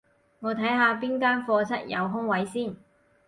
[0.39, 2.75] 我睇下邊間課室有空位先